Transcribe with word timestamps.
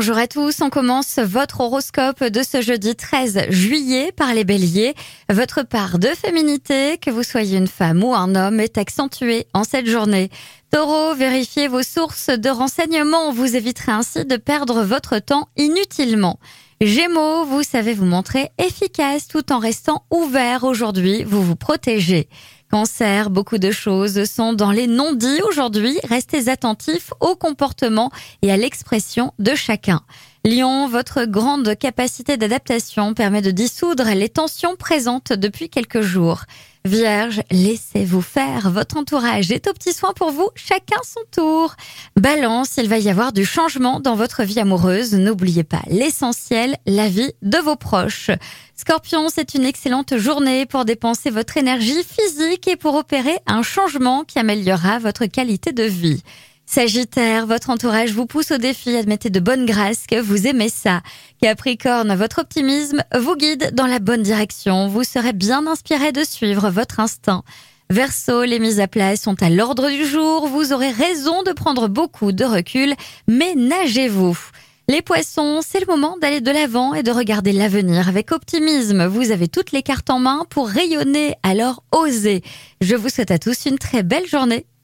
Bonjour 0.00 0.16
à 0.16 0.26
tous, 0.26 0.62
on 0.62 0.70
commence 0.70 1.18
votre 1.18 1.60
horoscope 1.60 2.24
de 2.24 2.42
ce 2.42 2.62
jeudi 2.62 2.96
13 2.96 3.50
juillet 3.50 4.12
par 4.12 4.32
les 4.32 4.44
béliers. 4.44 4.94
Votre 5.28 5.62
part 5.62 5.98
de 5.98 6.06
féminité, 6.06 6.96
que 6.96 7.10
vous 7.10 7.22
soyez 7.22 7.58
une 7.58 7.66
femme 7.66 8.02
ou 8.02 8.14
un 8.14 8.34
homme, 8.34 8.60
est 8.60 8.78
accentuée 8.78 9.46
en 9.52 9.62
cette 9.62 9.86
journée. 9.86 10.30
Taureau, 10.72 11.14
vérifiez 11.14 11.68
vos 11.68 11.82
sources 11.82 12.30
de 12.30 12.48
renseignements, 12.48 13.30
vous 13.30 13.56
éviterez 13.56 13.92
ainsi 13.92 14.24
de 14.24 14.38
perdre 14.38 14.84
votre 14.84 15.18
temps 15.18 15.50
inutilement. 15.58 16.40
Gémeaux, 16.80 17.44
vous 17.44 17.62
savez 17.62 17.92
vous 17.92 18.06
montrer 18.06 18.48
efficace 18.56 19.28
tout 19.28 19.52
en 19.52 19.58
restant 19.58 20.06
ouvert 20.10 20.64
aujourd'hui, 20.64 21.24
vous 21.24 21.42
vous 21.42 21.56
protégez. 21.56 22.26
Cancer, 22.70 23.30
beaucoup 23.30 23.58
de 23.58 23.72
choses 23.72 24.24
sont 24.30 24.52
dans 24.52 24.70
les 24.70 24.86
non-dits 24.86 25.42
aujourd'hui. 25.48 25.98
Restez 26.04 26.48
attentifs 26.48 27.12
au 27.18 27.34
comportement 27.34 28.12
et 28.42 28.52
à 28.52 28.56
l'expression 28.56 29.34
de 29.40 29.56
chacun. 29.56 30.02
Lion, 30.42 30.88
votre 30.88 31.26
grande 31.26 31.76
capacité 31.76 32.38
d'adaptation 32.38 33.12
permet 33.12 33.42
de 33.42 33.50
dissoudre 33.50 34.06
les 34.14 34.30
tensions 34.30 34.74
présentes 34.74 35.34
depuis 35.34 35.68
quelques 35.68 36.00
jours. 36.00 36.44
Vierge, 36.86 37.42
laissez-vous 37.50 38.22
faire, 38.22 38.70
votre 38.70 38.96
entourage 38.96 39.50
est 39.50 39.68
au 39.68 39.74
petit 39.74 39.92
soin 39.92 40.14
pour 40.14 40.30
vous, 40.30 40.48
chacun 40.54 40.96
son 41.04 41.20
tour. 41.30 41.74
Balance, 42.16 42.78
il 42.78 42.88
va 42.88 42.96
y 42.96 43.10
avoir 43.10 43.34
du 43.34 43.44
changement 43.44 44.00
dans 44.00 44.14
votre 44.14 44.42
vie 44.42 44.58
amoureuse, 44.58 45.12
n'oubliez 45.12 45.62
pas 45.62 45.82
l'essentiel, 45.88 46.78
la 46.86 47.10
vie 47.10 47.32
de 47.42 47.58
vos 47.58 47.76
proches. 47.76 48.30
Scorpion, 48.74 49.28
c'est 49.28 49.52
une 49.52 49.66
excellente 49.66 50.16
journée 50.16 50.64
pour 50.64 50.86
dépenser 50.86 51.28
votre 51.28 51.58
énergie 51.58 52.02
physique 52.02 52.66
et 52.66 52.76
pour 52.76 52.94
opérer 52.94 53.36
un 53.46 53.62
changement 53.62 54.24
qui 54.24 54.38
améliorera 54.38 55.00
votre 55.00 55.26
qualité 55.26 55.72
de 55.72 55.84
vie. 55.84 56.22
Sagittaire, 56.72 57.48
votre 57.48 57.70
entourage 57.70 58.12
vous 58.12 58.26
pousse 58.26 58.52
au 58.52 58.56
défi, 58.56 58.94
admettez 58.94 59.28
de 59.28 59.40
bonne 59.40 59.66
grâce 59.66 60.06
que 60.06 60.20
vous 60.20 60.46
aimez 60.46 60.68
ça. 60.68 61.00
Capricorne, 61.42 62.14
votre 62.14 62.42
optimisme 62.42 63.02
vous 63.18 63.34
guide 63.34 63.74
dans 63.74 63.88
la 63.88 63.98
bonne 63.98 64.22
direction, 64.22 64.86
vous 64.86 65.02
serez 65.02 65.32
bien 65.32 65.66
inspiré 65.66 66.12
de 66.12 66.22
suivre 66.22 66.70
votre 66.70 67.00
instinct. 67.00 67.42
Verseau, 67.90 68.44
les 68.44 68.60
mises 68.60 68.78
à 68.78 68.86
plat 68.86 69.16
sont 69.16 69.42
à 69.42 69.50
l'ordre 69.50 69.90
du 69.90 70.06
jour, 70.06 70.46
vous 70.46 70.72
aurez 70.72 70.92
raison 70.92 71.42
de 71.42 71.50
prendre 71.50 71.88
beaucoup 71.88 72.30
de 72.30 72.44
recul, 72.44 72.94
mais 73.26 73.56
nagez-vous. 73.56 74.38
Les 74.88 75.02
poissons, 75.02 75.62
c'est 75.66 75.80
le 75.80 75.86
moment 75.86 76.18
d'aller 76.18 76.40
de 76.40 76.52
l'avant 76.52 76.94
et 76.94 77.02
de 77.02 77.10
regarder 77.10 77.50
l'avenir 77.50 78.08
avec 78.08 78.30
optimisme. 78.30 79.06
Vous 79.06 79.32
avez 79.32 79.48
toutes 79.48 79.72
les 79.72 79.82
cartes 79.82 80.10
en 80.10 80.20
main 80.20 80.44
pour 80.48 80.68
rayonner, 80.68 81.34
alors 81.42 81.82
osez. 81.90 82.42
Je 82.80 82.94
vous 82.94 83.08
souhaite 83.08 83.32
à 83.32 83.40
tous 83.40 83.66
une 83.66 83.78
très 83.78 84.04
belle 84.04 84.28
journée. 84.28 84.66